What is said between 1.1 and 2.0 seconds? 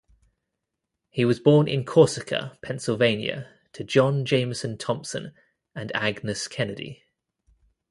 He was born in